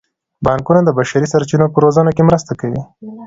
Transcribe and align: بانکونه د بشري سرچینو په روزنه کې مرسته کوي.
بانکونه 0.45 0.81
د 0.83 0.89
بشري 0.97 1.27
سرچینو 1.33 1.67
په 1.73 1.77
روزنه 1.83 2.11
کې 2.15 2.23
مرسته 2.29 2.51
کوي. 2.61 2.81